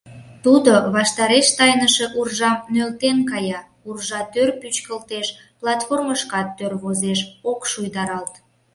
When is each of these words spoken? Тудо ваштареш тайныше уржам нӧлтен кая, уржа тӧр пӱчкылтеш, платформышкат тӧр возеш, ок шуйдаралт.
Тудо 0.43 0.73
ваштареш 0.95 1.47
тайныше 1.57 2.05
уржам 2.19 2.57
нӧлтен 2.73 3.17
кая, 3.29 3.59
уржа 3.87 4.21
тӧр 4.33 4.49
пӱчкылтеш, 4.59 5.27
платформышкат 5.59 6.47
тӧр 6.57 6.73
возеш, 6.83 7.19
ок 7.51 7.61
шуйдаралт. 7.71 8.33